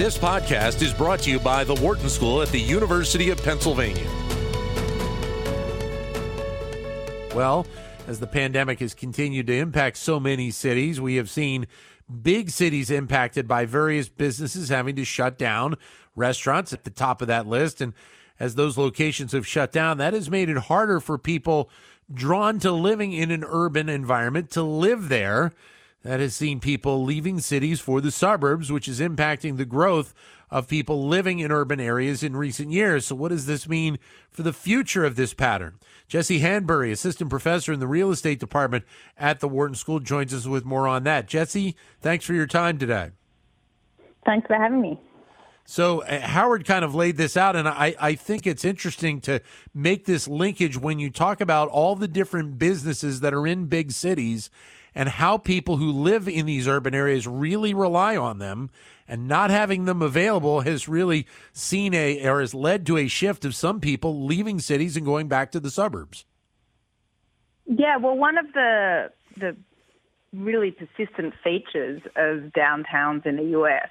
This 0.00 0.16
podcast 0.16 0.80
is 0.80 0.94
brought 0.94 1.20
to 1.20 1.30
you 1.30 1.38
by 1.38 1.62
the 1.62 1.74
Wharton 1.74 2.08
School 2.08 2.40
at 2.40 2.48
the 2.48 2.58
University 2.58 3.28
of 3.28 3.36
Pennsylvania. 3.42 4.08
Well, 7.34 7.66
as 8.08 8.18
the 8.18 8.26
pandemic 8.26 8.80
has 8.80 8.94
continued 8.94 9.48
to 9.48 9.58
impact 9.58 9.98
so 9.98 10.18
many 10.18 10.52
cities, 10.52 11.02
we 11.02 11.16
have 11.16 11.28
seen 11.28 11.66
big 12.22 12.48
cities 12.48 12.90
impacted 12.90 13.46
by 13.46 13.66
various 13.66 14.08
businesses 14.08 14.70
having 14.70 14.96
to 14.96 15.04
shut 15.04 15.36
down, 15.36 15.76
restaurants 16.16 16.72
at 16.72 16.84
the 16.84 16.90
top 16.90 17.20
of 17.20 17.28
that 17.28 17.46
list. 17.46 17.82
And 17.82 17.92
as 18.38 18.54
those 18.54 18.78
locations 18.78 19.32
have 19.32 19.46
shut 19.46 19.70
down, 19.70 19.98
that 19.98 20.14
has 20.14 20.30
made 20.30 20.48
it 20.48 20.56
harder 20.56 21.00
for 21.00 21.18
people 21.18 21.68
drawn 22.10 22.58
to 22.60 22.72
living 22.72 23.12
in 23.12 23.30
an 23.30 23.44
urban 23.46 23.90
environment 23.90 24.48
to 24.52 24.62
live 24.62 25.10
there. 25.10 25.52
That 26.02 26.20
has 26.20 26.34
seen 26.34 26.60
people 26.60 27.04
leaving 27.04 27.40
cities 27.40 27.78
for 27.78 28.00
the 28.00 28.10
suburbs, 28.10 28.72
which 28.72 28.88
is 28.88 29.00
impacting 29.00 29.58
the 29.58 29.66
growth 29.66 30.14
of 30.50 30.66
people 30.66 31.06
living 31.06 31.40
in 31.40 31.52
urban 31.52 31.78
areas 31.78 32.22
in 32.22 32.34
recent 32.34 32.72
years. 32.72 33.06
So, 33.06 33.14
what 33.14 33.28
does 33.28 33.44
this 33.44 33.68
mean 33.68 33.98
for 34.30 34.42
the 34.42 34.52
future 34.52 35.04
of 35.04 35.16
this 35.16 35.34
pattern? 35.34 35.74
Jesse 36.08 36.40
Handbury, 36.40 36.90
assistant 36.90 37.28
professor 37.28 37.72
in 37.72 37.80
the 37.80 37.86
real 37.86 38.10
estate 38.10 38.40
department 38.40 38.84
at 39.18 39.40
the 39.40 39.48
Wharton 39.48 39.76
School, 39.76 40.00
joins 40.00 40.32
us 40.32 40.46
with 40.46 40.64
more 40.64 40.88
on 40.88 41.04
that. 41.04 41.28
Jesse, 41.28 41.76
thanks 42.00 42.24
for 42.24 42.32
your 42.32 42.46
time 42.46 42.78
today. 42.78 43.10
Thanks 44.24 44.46
for 44.46 44.54
having 44.56 44.80
me. 44.80 44.98
So 45.66 46.02
uh, 46.02 46.20
Howard 46.20 46.64
kind 46.64 46.84
of 46.84 46.96
laid 46.96 47.16
this 47.16 47.36
out, 47.36 47.54
and 47.54 47.68
I, 47.68 47.94
I 48.00 48.14
think 48.16 48.46
it's 48.46 48.64
interesting 48.64 49.20
to 49.20 49.40
make 49.72 50.04
this 50.04 50.26
linkage 50.26 50.76
when 50.76 50.98
you 50.98 51.10
talk 51.10 51.40
about 51.40 51.68
all 51.68 51.94
the 51.94 52.08
different 52.08 52.58
businesses 52.58 53.20
that 53.20 53.32
are 53.32 53.46
in 53.46 53.66
big 53.66 53.92
cities 53.92 54.50
and 54.94 55.08
how 55.08 55.38
people 55.38 55.76
who 55.76 55.90
live 55.90 56.28
in 56.28 56.46
these 56.46 56.68
urban 56.68 56.94
areas 56.94 57.26
really 57.26 57.74
rely 57.74 58.16
on 58.16 58.38
them 58.38 58.70
and 59.06 59.26
not 59.26 59.50
having 59.50 59.84
them 59.84 60.02
available 60.02 60.60
has 60.60 60.88
really 60.88 61.26
seen 61.52 61.94
a 61.94 62.26
or 62.26 62.40
has 62.40 62.54
led 62.54 62.86
to 62.86 62.96
a 62.96 63.08
shift 63.08 63.44
of 63.44 63.54
some 63.54 63.80
people 63.80 64.24
leaving 64.24 64.60
cities 64.60 64.96
and 64.96 65.04
going 65.04 65.28
back 65.28 65.50
to 65.50 65.60
the 65.60 65.70
suburbs. 65.70 66.24
Yeah, 67.66 67.96
well, 67.98 68.16
one 68.16 68.38
of 68.38 68.52
the 68.52 69.10
the 69.36 69.56
really 70.32 70.70
persistent 70.70 71.34
features 71.42 72.02
of 72.16 72.52
downtowns 72.52 73.26
in 73.26 73.36
the 73.36 73.44
U.S. 73.50 73.88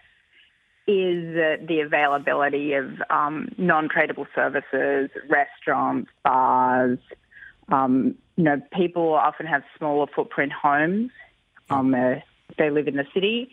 is 0.88 1.36
uh, 1.36 1.66
the 1.66 1.82
availability 1.86 2.74
of 2.74 2.92
um, 3.10 3.50
non-tradable 3.58 4.26
services, 4.34 5.10
restaurants, 5.30 6.10
bars. 6.24 7.00
Um, 7.70 8.16
you 8.40 8.46
know, 8.46 8.62
people 8.72 9.16
often 9.16 9.46
have 9.46 9.64
smaller 9.78 10.08
footprint 10.16 10.54
homes. 10.54 11.12
Um, 11.70 11.94
uh, 11.94 12.16
they 12.58 12.70
live 12.70 12.88
in 12.88 12.96
the 12.96 13.04
city, 13.14 13.52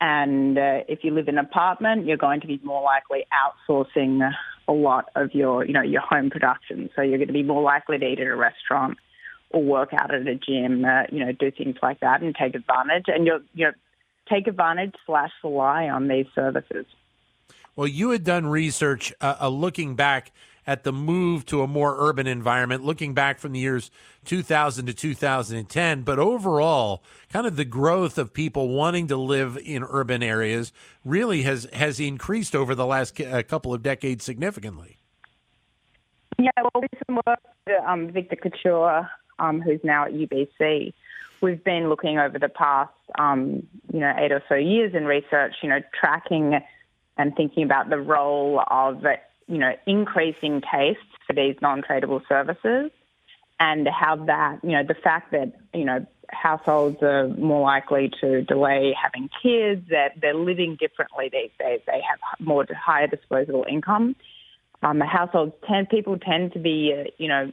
and 0.00 0.56
uh, 0.56 0.84
if 0.86 1.02
you 1.02 1.12
live 1.12 1.26
in 1.26 1.36
an 1.36 1.44
apartment, 1.44 2.06
you're 2.06 2.16
going 2.16 2.40
to 2.42 2.46
be 2.46 2.60
more 2.62 2.80
likely 2.80 3.24
outsourcing 3.34 4.32
a 4.68 4.72
lot 4.72 5.06
of 5.16 5.34
your, 5.34 5.64
you 5.64 5.72
know, 5.72 5.82
your 5.82 6.02
home 6.02 6.30
production. 6.30 6.90
So 6.94 7.02
you're 7.02 7.18
going 7.18 7.26
to 7.26 7.34
be 7.34 7.42
more 7.42 7.60
likely 7.60 7.98
to 7.98 8.06
eat 8.06 8.20
at 8.20 8.26
a 8.28 8.36
restaurant 8.36 8.98
or 9.50 9.64
work 9.64 9.92
out 9.92 10.14
at 10.14 10.24
a 10.28 10.36
gym, 10.36 10.84
uh, 10.84 11.02
you 11.10 11.24
know, 11.24 11.32
do 11.32 11.50
things 11.50 11.74
like 11.82 11.98
that 11.98 12.22
and 12.22 12.32
take 12.32 12.54
advantage. 12.54 13.06
And 13.08 13.26
you'll, 13.26 13.40
you 13.52 13.66
know, 13.66 13.72
take 14.30 14.46
advantage 14.46 14.94
slash 15.06 15.32
rely 15.42 15.88
on 15.88 16.06
these 16.06 16.26
services. 16.36 16.86
Well, 17.74 17.88
you 17.88 18.10
had 18.10 18.22
done 18.22 18.46
research 18.46 19.12
uh, 19.20 19.38
uh, 19.40 19.48
looking 19.48 19.96
back 19.96 20.30
at 20.66 20.84
the 20.84 20.92
move 20.92 21.46
to 21.46 21.62
a 21.62 21.66
more 21.66 21.96
urban 21.98 22.26
environment, 22.26 22.84
looking 22.84 23.14
back 23.14 23.38
from 23.38 23.52
the 23.52 23.60
years 23.60 23.90
2000 24.24 24.86
to 24.86 24.94
2010. 24.94 26.02
But 26.02 26.18
overall, 26.18 27.02
kind 27.32 27.46
of 27.46 27.56
the 27.56 27.64
growth 27.64 28.18
of 28.18 28.32
people 28.32 28.68
wanting 28.68 29.06
to 29.08 29.16
live 29.16 29.58
in 29.64 29.84
urban 29.88 30.22
areas 30.22 30.72
really 31.04 31.42
has 31.42 31.66
has 31.72 32.00
increased 32.00 32.54
over 32.54 32.74
the 32.74 32.86
last 32.86 33.14
couple 33.48 33.74
of 33.74 33.82
decades 33.82 34.24
significantly. 34.24 34.98
Yeah, 36.38 36.50
well, 36.56 36.82
with 36.82 36.90
some 37.06 37.20
work, 37.26 37.40
um, 37.86 38.10
Victor 38.10 38.36
Couture, 38.36 39.10
um, 39.38 39.60
who's 39.60 39.80
now 39.84 40.06
at 40.06 40.12
UBC, 40.12 40.94
we've 41.40 41.62
been 41.64 41.88
looking 41.88 42.18
over 42.18 42.38
the 42.38 42.48
past, 42.48 42.92
um, 43.18 43.66
you 43.92 44.00
know, 44.00 44.14
eight 44.16 44.32
or 44.32 44.42
so 44.48 44.54
years 44.54 44.94
in 44.94 45.04
research, 45.04 45.54
you 45.62 45.68
know, 45.68 45.80
tracking 45.98 46.60
and 47.18 47.36
thinking 47.36 47.62
about 47.62 47.90
the 47.90 47.98
role 47.98 48.62
of, 48.70 49.04
you 49.50 49.58
know, 49.58 49.72
increasing 49.86 50.62
tastes 50.62 51.02
for 51.26 51.32
these 51.34 51.56
non-tradable 51.60 52.22
services 52.28 52.90
and 53.58 53.86
how 53.88 54.16
that, 54.16 54.60
you 54.62 54.70
know, 54.70 54.84
the 54.84 54.94
fact 54.94 55.32
that, 55.32 55.52
you 55.74 55.84
know, 55.84 56.06
households 56.30 57.02
are 57.02 57.28
more 57.28 57.60
likely 57.60 58.10
to 58.20 58.42
delay 58.42 58.94
having 59.00 59.28
kids, 59.42 59.88
that 59.90 60.12
they're 60.20 60.34
living 60.34 60.76
differently 60.76 61.28
these 61.30 61.50
days. 61.58 61.80
They 61.86 62.00
have 62.08 62.18
more 62.38 62.64
higher 62.72 63.08
disposable 63.08 63.66
income. 63.68 64.14
Um, 64.82 65.00
the 65.00 65.04
households 65.04 65.52
tend, 65.68 65.88
people 65.88 66.16
tend 66.16 66.52
to 66.52 66.60
be, 66.60 66.94
uh, 66.96 67.10
you 67.18 67.28
know, 67.28 67.50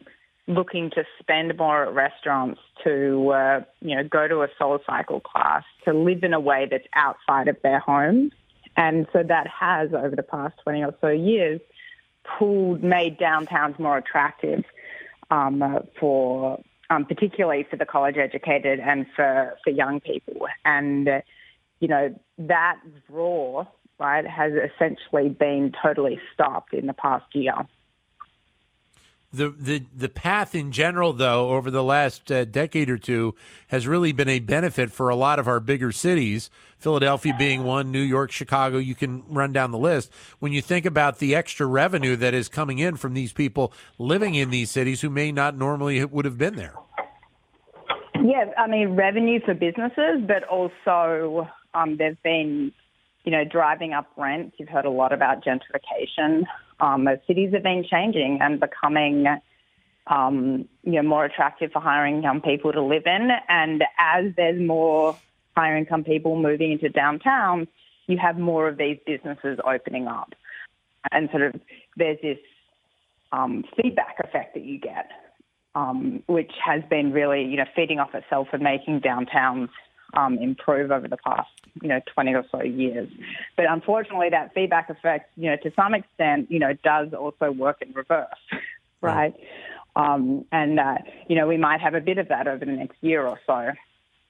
looking 0.48 0.92
to 0.92 1.04
spend 1.20 1.58
more 1.58 1.86
at 1.86 1.94
restaurants, 1.94 2.62
to, 2.84 3.30
uh, 3.32 3.62
you 3.82 3.96
know, 3.96 4.04
go 4.08 4.28
to 4.28 4.44
a 4.44 4.48
SoulCycle 4.62 5.24
class, 5.24 5.64
to 5.84 5.94
live 5.94 6.24
in 6.24 6.34
a 6.34 6.40
way 6.40 6.68
that's 6.70 6.88
outside 6.94 7.48
of 7.48 7.58
their 7.64 7.80
homes. 7.80 8.32
And 8.78 9.08
so 9.12 9.24
that 9.24 9.48
has, 9.48 9.90
over 9.94 10.16
the 10.16 10.24
past 10.24 10.54
20 10.64 10.84
or 10.84 10.96
so 11.02 11.10
years, 11.10 11.60
pulled, 12.38 12.84
made 12.84 13.18
downtowns 13.18 13.80
more 13.80 13.98
attractive 13.98 14.64
um, 15.30 15.62
uh, 15.62 15.80
for 16.00 16.60
um, 16.90 17.06
particularly 17.06 17.66
for 17.70 17.76
the 17.76 17.86
college 17.86 18.18
educated 18.18 18.80
and 18.80 19.06
for, 19.16 19.58
for 19.64 19.70
young 19.70 20.00
people. 20.00 20.48
And, 20.64 21.08
uh, 21.08 21.22
you 21.80 21.88
know, 21.88 22.16
that 22.38 22.78
draw, 23.10 23.66
right, 24.00 24.26
has 24.26 24.54
essentially 24.54 25.30
been 25.30 25.74
totally 25.82 26.20
stopped 26.34 26.74
in 26.74 26.88
the 26.88 26.94
past 26.94 27.26
year. 27.34 27.54
The, 29.34 29.50
the 29.50 29.84
the 29.94 30.08
path 30.08 30.56
in 30.56 30.72
general, 30.72 31.12
though, 31.12 31.50
over 31.50 31.70
the 31.70 31.84
last 31.84 32.32
uh, 32.32 32.46
decade 32.46 32.90
or 32.90 32.98
two, 32.98 33.36
has 33.68 33.86
really 33.86 34.14
been 34.14 34.30
a 34.30 34.40
benefit 34.40 34.90
for 34.90 35.10
a 35.10 35.18
lot 35.18 35.38
of 35.38 35.50
our 35.50 35.60
bigger 35.60 35.92
cities. 35.92 36.50
Philadelphia 36.80 37.36
being 37.38 37.66
one, 37.66 37.92
New 37.92 38.02
York, 38.02 38.32
Chicago. 38.32 38.78
You 38.78 38.96
can 38.96 39.24
run 39.28 39.52
down 39.52 39.72
the 39.72 39.78
list. 39.78 40.14
When 40.40 40.54
you 40.54 40.62
think 40.62 40.86
about 40.86 41.20
the 41.20 41.36
extra 41.36 41.66
revenue 41.66 42.16
that 42.16 42.34
is 42.34 42.48
coming 42.48 42.80
in 42.80 42.96
from 42.96 43.16
these 43.16 43.34
people 43.34 43.74
living 43.98 44.36
in 44.36 44.50
these 44.50 44.72
cities 44.72 45.02
who 45.02 45.10
may 45.10 45.34
not 45.34 45.58
normally 45.58 46.04
would 46.06 46.24
have 46.24 46.38
been 46.38 46.56
there. 46.56 46.76
Yeah, 48.16 48.46
I 48.58 48.68
mean 48.68 48.96
revenue 48.96 49.42
for 49.44 49.54
businesses, 49.54 50.24
but 50.26 50.44
also 50.46 51.50
um, 51.74 51.98
there's 51.98 52.18
been, 52.24 52.72
you 53.26 53.32
know, 53.32 53.44
driving 53.44 53.92
up 53.92 54.10
rents. 54.16 54.56
You've 54.58 54.70
heard 54.70 54.86
a 54.86 54.90
lot 54.90 55.12
about 55.12 55.44
gentrification 55.44 56.44
um, 56.80 57.08
cities 57.26 57.54
have 57.54 57.64
been 57.64 57.84
changing 57.90 58.40
and 58.42 58.60
becoming 58.60 59.26
um, 60.08 60.68
you 60.84 60.94
know, 60.94 61.04
more 61.04 61.26
attractive 61.26 61.72
for 61.72 61.82
higher 61.82 62.06
income 62.06 62.42
people 62.42 62.72
to 62.72 62.82
live 62.82 63.04
in. 63.06 63.30
And 63.50 63.84
as 64.00 64.34
there's 64.36 64.60
more 64.60 65.18
higher 65.56 65.76
income 65.76 66.04
people 66.04 66.40
moving 66.40 66.72
into 66.72 66.90
downtown, 66.90 67.68
you 68.08 68.18
have 68.18 68.38
more 68.38 68.68
of 68.68 68.78
these 68.78 68.98
businesses 69.06 69.60
opening 69.66 70.08
up. 70.08 70.34
And 71.12 71.30
sort 71.30 71.44
of 71.44 71.62
there's 71.96 72.20
this 72.22 72.38
um, 73.32 73.66
feedback 73.76 74.18
effect 74.24 74.54
that 74.54 74.64
you 74.64 74.80
get, 74.80 75.10
um, 75.76 76.24
which 76.28 76.52
has 76.66 76.84
been 76.90 77.12
really, 77.12 77.44
you 77.44 77.58
know, 77.58 77.66
feeding 77.76 78.00
off 78.00 78.16
itself 78.16 78.50
and 78.54 78.64
making 78.64 79.02
downtowns 79.02 79.70
um, 80.14 80.38
improve 80.38 80.92
over 80.92 81.08
the 81.08 81.18
past, 81.18 81.50
you 81.82 81.90
know, 81.90 82.00
20 82.14 82.34
or 82.34 82.46
so 82.52 82.62
years. 82.62 83.10
But 83.58 83.66
unfortunately, 83.68 84.30
that 84.30 84.54
feedback 84.54 84.90
effect, 84.90 85.32
you 85.36 85.50
know, 85.50 85.58
to 85.58 85.72
some 85.76 85.94
extent, 85.94 86.50
you 86.50 86.60
know, 86.60 86.74
does 86.84 87.14
also 87.14 87.52
work 87.52 87.82
in 87.82 87.92
reverse, 87.92 88.30
right? 89.02 89.34
Um, 89.96 90.46
and, 90.52 90.80
uh, 90.80 91.00
you 91.28 91.36
know, 91.36 91.48
we 91.48 91.58
might 91.58 91.82
have 91.82 91.96
a 91.96 92.00
bit 92.00 92.20
of 92.20 92.28
that 92.30 92.48
over 92.48 92.64
the 92.64 92.72
next 92.72 92.98
year 93.02 93.26
or 93.26 93.40
so. 93.46 93.72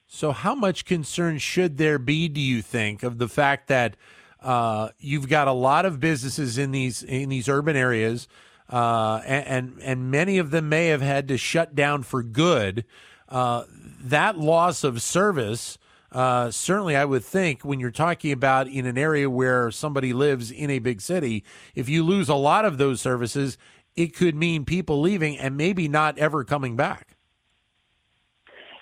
So, 0.08 0.32
how 0.32 0.56
much 0.56 0.86
concern 0.86 1.38
should 1.38 1.78
there 1.78 2.00
be, 2.00 2.30
do 2.30 2.40
you 2.40 2.62
think, 2.62 3.04
of 3.04 3.18
the 3.18 3.28
fact 3.28 3.68
that 3.68 3.98
uh, 4.42 4.90
you've 4.98 5.28
got 5.28 5.50
a 5.50 5.52
lot 5.52 5.86
of 5.86 6.00
businesses 6.00 6.58
in 6.58 6.72
these 6.72 7.04
in 7.04 7.28
these 7.28 7.50
urban 7.50 7.76
areas, 7.76 8.30
uh, 8.72 9.22
and, 9.26 9.48
and, 9.48 9.82
and 9.82 10.12
many 10.12 10.38
of 10.38 10.52
them 10.52 10.70
may 10.70 10.88
have 10.88 11.02
had 11.02 11.28
to 11.28 11.38
shut 11.38 11.76
down 11.76 12.04
for 12.04 12.24
good 12.24 12.86
uh, 13.28 13.64
that 14.00 14.38
loss 14.38 14.86
of 14.86 15.02
service, 15.02 15.78
uh, 16.12 16.52
certainly, 16.52 16.96
I 16.96 17.06
would 17.06 17.24
think 17.24 17.64
when 17.64 17.80
you're 17.80 17.92
talking 17.92 18.32
about 18.32 18.68
in 18.68 18.86
an 18.86 18.98
area 18.98 19.30
where 19.30 19.72
somebody 19.72 20.14
lives 20.14 20.52
in 20.52 20.70
a 20.70 20.80
big 20.80 21.02
city, 21.02 21.44
if 21.76 21.90
you 21.90 22.04
lose 22.04 22.30
a 22.30 22.36
lot 22.36 22.66
of 22.66 22.78
those 22.78 23.02
services, 23.02 23.58
it 23.96 24.16
could 24.16 24.36
mean 24.36 24.64
people 24.64 25.02
leaving 25.02 25.38
and 25.38 25.58
maybe 25.58 25.88
not 25.88 26.18
ever 26.18 26.44
coming 26.44 26.76
back. 26.76 27.18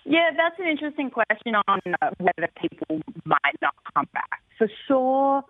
Yeah, 0.04 0.30
that's 0.38 0.60
an 0.60 0.68
interesting 0.68 1.10
question 1.10 1.56
on 1.68 1.82
uh, 2.02 2.12
whether 2.20 2.48
people 2.62 3.02
might 3.24 3.56
not 3.62 3.74
come 3.96 4.08
back. 4.14 4.42
For 4.58 4.70
sure, 4.88 5.44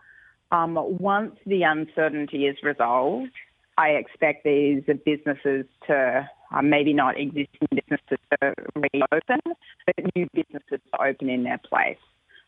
um, 0.52 0.76
once 0.98 1.36
the 1.46 1.64
uncertainty 1.64 2.46
is 2.46 2.56
resolved, 2.64 3.32
I 3.78 3.90
expect 3.90 4.44
these 4.44 4.84
businesses 5.06 5.66
to 5.88 6.30
uh, 6.56 6.62
maybe 6.62 6.94
not 6.94 7.20
existing 7.20 7.68
businesses 7.72 8.18
to 8.42 8.54
reopen, 8.76 9.42
but 9.86 10.16
new 10.16 10.28
businesses 10.34 10.80
to 10.94 11.02
open 11.02 11.30
in 11.30 11.44
their 11.44 11.58
place. 11.58 11.98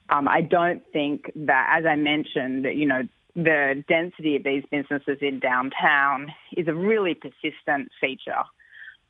Um, 0.09 0.27
I 0.27 0.41
don't 0.41 0.81
think 0.93 1.31
that, 1.35 1.75
as 1.77 1.85
I 1.85 1.95
mentioned, 1.95 2.65
you 2.65 2.85
know, 2.85 3.01
the 3.35 3.83
density 3.87 4.35
of 4.37 4.43
these 4.43 4.63
businesses 4.71 5.17
in 5.21 5.39
downtown 5.39 6.33
is 6.55 6.67
a 6.67 6.73
really 6.73 7.13
persistent 7.13 7.91
feature 7.99 8.43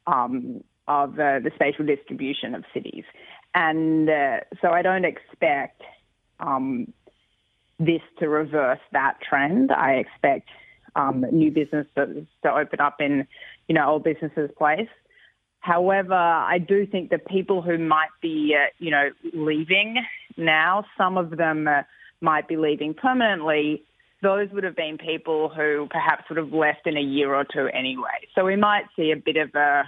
um, 0.08 0.64
of 0.88 1.14
uh, 1.14 1.40
the 1.40 1.52
spatial 1.56 1.86
distribution 1.86 2.56
of 2.56 2.64
cities. 2.74 3.04
And 3.54 4.10
uh, 4.10 4.40
so 4.62 4.70
I 4.70 4.82
don't 4.82 5.06
expect 5.06 5.82
um, 6.40 6.92
this 7.80 8.02
to 8.20 8.28
reverse 8.28 8.80
that 8.92 9.20
trend. 9.22 9.72
I 9.72 9.94
expect 9.94 10.50
um, 10.96 11.26
new 11.32 11.52
businesses 11.52 12.26
to 12.44 12.52
open 12.52 12.80
up 12.80 13.00
in, 13.00 13.28
you 13.68 13.76
know, 13.76 13.88
old 13.88 14.04
businesses' 14.04 14.50
place. 14.58 14.90
However, 15.60 16.14
I 16.14 16.60
do 16.60 16.86
think 16.86 17.10
the 17.10 17.18
people 17.18 17.62
who 17.62 17.78
might 17.78 18.10
be, 18.22 18.56
uh, 18.56 18.68
you 18.80 18.92
know, 18.92 19.10
leaving 19.34 19.98
now, 20.38 20.86
some 20.98 21.18
of 21.18 21.32
them 21.32 21.68
uh, 21.68 21.82
might 22.22 22.48
be 22.48 22.56
leaving 22.56 22.94
permanently. 22.94 23.84
Those 24.22 24.50
would 24.52 24.64
have 24.64 24.76
been 24.76 24.98
people 24.98 25.50
who 25.50 25.88
perhaps 25.90 26.24
would 26.30 26.38
have 26.38 26.54
left 26.54 26.86
in 26.86 26.96
a 26.96 27.02
year 27.02 27.34
or 27.34 27.44
two 27.44 27.68
anyway. 27.74 28.28
So 28.34 28.46
we 28.46 28.56
might 28.56 28.86
see 28.96 29.12
a 29.12 29.18
bit 29.18 29.38
of 29.38 29.54
a, 29.56 29.84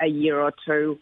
a 0.00 0.06
year 0.06 0.40
or 0.40 0.52
two 0.66 0.98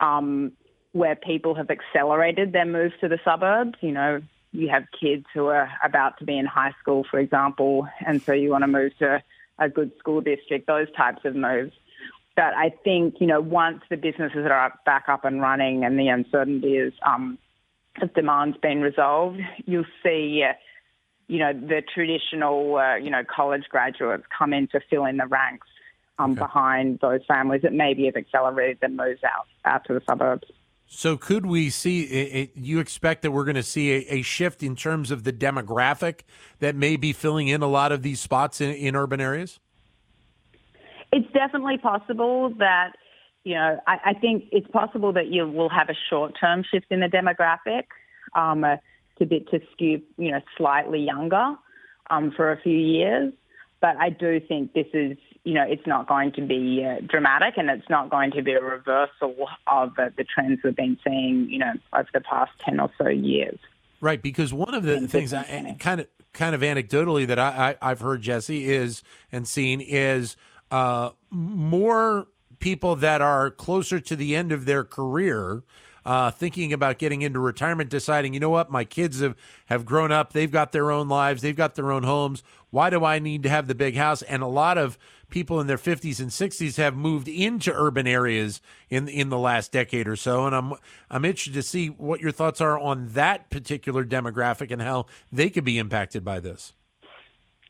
um, 0.00 0.52
where 0.92 1.16
people 1.16 1.54
have 1.54 1.70
accelerated 1.70 2.52
their 2.52 2.66
move 2.66 2.92
to 3.00 3.08
the 3.08 3.18
suburbs. 3.24 3.76
You 3.80 3.92
know, 3.92 4.22
you 4.52 4.68
have 4.68 4.84
kids 4.98 5.24
who 5.34 5.46
are 5.46 5.70
about 5.82 6.18
to 6.18 6.24
be 6.24 6.38
in 6.38 6.46
high 6.46 6.72
school, 6.80 7.04
for 7.10 7.18
example, 7.18 7.88
and 8.06 8.22
so 8.22 8.32
you 8.32 8.50
want 8.50 8.62
to 8.62 8.68
move 8.68 8.96
to 8.98 9.22
a 9.58 9.68
good 9.68 9.92
school 9.98 10.20
district, 10.20 10.66
those 10.66 10.90
types 10.92 11.24
of 11.24 11.34
moves. 11.34 11.72
But 12.36 12.54
I 12.54 12.70
think, 12.84 13.16
you 13.20 13.26
know, 13.26 13.40
once 13.40 13.82
the 13.90 13.96
businesses 13.96 14.46
are 14.46 14.78
back 14.86 15.04
up 15.08 15.24
and 15.24 15.40
running 15.40 15.84
and 15.84 15.98
the 15.98 16.08
uncertainty 16.08 16.76
is, 16.76 16.92
um, 17.04 17.38
of 18.00 18.12
demand's 18.14 18.56
been 18.58 18.80
resolved, 18.80 19.40
you'll 19.66 19.84
see, 20.02 20.42
uh, 20.48 20.54
you 21.28 21.38
know, 21.38 21.52
the 21.52 21.82
traditional, 21.94 22.76
uh, 22.76 22.96
you 22.96 23.10
know, 23.10 23.22
college 23.24 23.64
graduates 23.68 24.24
come 24.36 24.52
in 24.52 24.66
to 24.68 24.80
fill 24.88 25.04
in 25.04 25.18
the 25.18 25.26
ranks 25.26 25.68
um, 26.18 26.32
okay. 26.32 26.40
behind 26.40 27.00
those 27.00 27.20
families 27.26 27.62
that 27.62 27.72
maybe 27.72 28.06
have 28.06 28.16
accelerated 28.16 28.78
their 28.80 28.88
moves 28.88 29.22
out, 29.24 29.46
out 29.64 29.84
to 29.86 29.94
the 29.94 30.02
suburbs. 30.08 30.46
So, 30.94 31.16
could 31.16 31.46
we 31.46 31.70
see? 31.70 32.50
You 32.54 32.78
expect 32.78 33.22
that 33.22 33.30
we're 33.30 33.44
going 33.44 33.56
to 33.56 33.62
see 33.62 33.92
a, 33.92 34.16
a, 34.16 34.22
shift 34.22 34.62
in 34.62 34.76
terms 34.76 35.10
of 35.10 35.24
the 35.24 35.32
demographic 35.32 36.20
that 36.58 36.76
may 36.76 36.96
be 36.96 37.14
filling 37.14 37.48
in 37.48 37.62
a 37.62 37.66
lot 37.66 37.92
of 37.92 38.02
these 38.02 38.20
spots 38.20 38.60
in, 38.60 38.74
in 38.74 38.94
urban 38.94 39.18
areas? 39.18 39.58
It's 41.10 41.26
definitely 41.32 41.78
possible 41.78 42.50
that 42.58 42.92
you 43.42 43.54
know. 43.54 43.80
I, 43.86 43.98
I 44.04 44.12
think 44.12 44.44
it's 44.52 44.70
possible 44.70 45.14
that 45.14 45.28
you 45.28 45.48
will 45.48 45.70
have 45.70 45.88
a 45.88 45.96
short-term 46.10 46.62
shift 46.70 46.86
in 46.90 47.00
the 47.00 47.06
demographic 47.06 47.84
um, 48.34 48.62
to 49.18 49.26
bit 49.26 49.48
to 49.48 49.60
skew, 49.72 50.02
you 50.18 50.32
know, 50.32 50.40
slightly 50.58 51.00
younger 51.00 51.54
um, 52.10 52.32
for 52.36 52.52
a 52.52 52.60
few 52.60 52.76
years. 52.76 53.32
But 53.82 53.98
I 53.98 54.08
do 54.08 54.40
think 54.40 54.72
this 54.72 54.86
is 54.94 55.18
you 55.44 55.54
know, 55.54 55.64
it's 55.68 55.86
not 55.86 56.06
going 56.06 56.32
to 56.32 56.42
be 56.42 56.84
uh, 56.84 57.00
dramatic 57.06 57.54
and 57.56 57.68
it's 57.68 57.88
not 57.90 58.10
going 58.10 58.30
to 58.32 58.42
be 58.42 58.52
a 58.52 58.62
reversal 58.62 59.34
of 59.66 59.98
uh, 59.98 60.10
the 60.16 60.24
trends 60.24 60.60
we've 60.62 60.76
been 60.76 60.98
seeing, 61.04 61.48
you 61.50 61.58
know, 61.58 61.72
over 61.92 62.08
the 62.14 62.20
past 62.20 62.52
10 62.60 62.78
or 62.78 62.90
so 62.96 63.08
years. 63.08 63.58
Right, 64.00 64.22
because 64.22 64.52
one 64.52 64.74
of 64.74 64.84
the 64.84 64.96
and 64.96 65.10
things 65.10 65.32
I, 65.32 65.76
kind 65.78 66.00
of 66.00 66.08
kind 66.32 66.54
of 66.54 66.60
anecdotally 66.62 67.26
that 67.26 67.38
I, 67.38 67.76
I, 67.80 67.90
have 67.90 68.00
heard, 68.00 68.22
Jesse, 68.22 68.68
is 68.68 69.02
and 69.30 69.46
seen 69.46 69.80
is 69.80 70.36
uh, 70.70 71.10
more 71.30 72.26
people 72.58 72.96
that 72.96 73.20
are 73.20 73.50
closer 73.50 74.00
to 74.00 74.16
the 74.16 74.34
end 74.34 74.50
of 74.50 74.64
their 74.64 74.82
career 74.82 75.62
uh, 76.04 76.30
thinking 76.30 76.72
about 76.72 76.98
getting 76.98 77.22
into 77.22 77.38
retirement, 77.38 77.90
deciding, 77.90 78.34
you 78.34 78.40
know 78.40 78.50
what, 78.50 78.70
my 78.70 78.84
kids 78.84 79.20
have, 79.20 79.36
have 79.66 79.84
grown 79.84 80.12
up, 80.12 80.32
they've 80.32 80.50
got 80.50 80.72
their 80.72 80.90
own 80.90 81.08
lives, 81.08 81.42
they've 81.42 81.56
got 81.56 81.74
their 81.74 81.92
own 81.92 82.02
homes. 82.02 82.42
Why 82.70 82.90
do 82.90 83.04
I 83.04 83.18
need 83.18 83.42
to 83.42 83.48
have 83.48 83.66
the 83.66 83.74
big 83.74 83.96
house? 83.96 84.22
And 84.22 84.42
a 84.42 84.46
lot 84.46 84.78
of 84.78 84.98
people 85.32 85.60
in 85.60 85.66
their 85.66 85.78
50s 85.78 86.20
and 86.20 86.30
60s 86.30 86.76
have 86.76 86.94
moved 86.94 87.26
into 87.26 87.72
urban 87.72 88.06
areas 88.06 88.60
in 88.88 89.08
in 89.08 89.30
the 89.30 89.38
last 89.38 89.72
decade 89.72 90.06
or 90.06 90.16
so. 90.16 90.46
And 90.46 90.54
I'm 90.54 90.74
I'm 91.10 91.24
interested 91.24 91.54
to 91.54 91.62
see 91.62 91.88
what 91.88 92.20
your 92.20 92.30
thoughts 92.30 92.60
are 92.60 92.78
on 92.78 93.08
that 93.08 93.50
particular 93.50 94.04
demographic 94.04 94.70
and 94.70 94.80
how 94.80 95.06
they 95.32 95.50
could 95.50 95.64
be 95.64 95.78
impacted 95.78 96.24
by 96.24 96.38
this. 96.38 96.74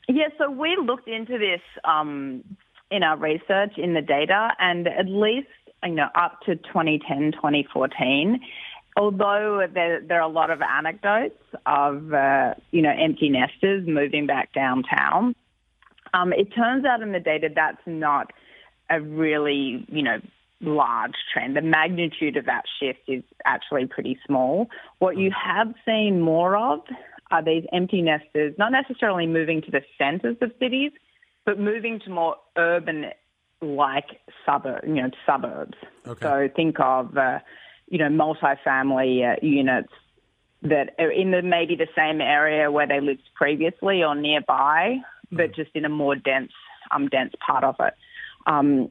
Yeah, 0.08 0.28
so 0.37 0.50
we 0.50 0.76
looked 0.76 1.08
into 1.08 1.38
this 1.38 1.61
um, 1.85 2.43
in 2.90 3.02
our 3.02 3.17
research 3.17 3.78
in 3.78 3.94
the 3.94 4.02
data, 4.02 4.50
and 4.58 4.87
at 4.88 5.06
least 5.06 5.49
you 5.84 5.94
know, 5.94 6.08
up 6.14 6.40
to 6.43 6.56
2010, 6.56 7.32
2014, 7.32 8.40
although 8.96 9.67
there, 9.73 10.00
there 10.00 10.20
are 10.20 10.29
a 10.29 10.32
lot 10.32 10.50
of 10.50 10.61
anecdotes 10.62 11.43
of, 11.67 12.12
uh, 12.12 12.55
you 12.70 12.82
know, 12.82 12.90
empty 12.90 13.29
nesters 13.29 13.87
moving 13.87 14.26
back 14.26 14.52
downtown, 14.52 15.34
um, 16.14 16.32
it 16.32 16.55
turns 16.55 16.84
out 16.84 17.02
in 17.02 17.12
the 17.12 17.20
data 17.20 17.49
that's 17.55 17.81
not 17.87 18.32
a 18.90 19.00
really, 19.00 19.87
you 19.88 20.02
know, 20.02 20.19
large 20.61 21.14
trend. 21.32 21.56
The 21.56 21.62
magnitude 21.62 22.37
of 22.37 22.44
that 22.46 22.62
shift 22.81 23.00
is 23.08 23.25
actually 23.44 23.87
pretty 23.87 24.19
small. 24.26 24.69
What 24.99 25.17
you 25.17 25.31
have 25.32 25.75
seen 25.85 26.20
more 26.20 26.56
of 26.56 26.81
are 27.31 27.43
these 27.43 27.64
empty 27.73 28.02
nesters, 28.02 28.55
not 28.58 28.73
necessarily 28.73 29.26
moving 29.26 29.62
to 29.62 29.70
the 29.70 29.81
centres 29.99 30.37
of 30.43 30.52
cities, 30.61 30.93
but 31.44 31.58
moving 31.58 31.99
to 32.05 32.11
more 32.11 32.37
urban 32.56 33.06
like 33.62 34.20
suburb, 34.44 34.85
you 34.85 34.94
know, 34.94 35.11
suburbs. 35.25 35.76
Okay. 36.06 36.20
So 36.20 36.49
think 36.55 36.81
of, 36.81 37.17
uh, 37.17 37.38
you 37.88 37.99
know, 37.99 38.09
multifamily 38.09 39.32
uh, 39.32 39.37
units 39.43 39.93
that 40.62 40.94
are 40.99 41.11
in 41.11 41.31
the 41.31 41.43
maybe 41.43 41.76
the 41.76 41.88
same 41.97 42.20
area 42.20 42.70
where 42.70 42.87
they 42.87 43.00
lived 43.00 43.23
previously 43.35 44.03
or 44.03 44.14
nearby, 44.14 44.97
mm. 45.32 45.37
but 45.37 45.55
just 45.55 45.70
in 45.75 45.85
a 45.85 45.88
more 45.88 46.17
dense, 46.17 46.53
um, 46.91 47.09
dense 47.09 47.32
part 47.44 47.64
of 47.64 47.76
it. 47.81 47.94
Um, 48.47 48.91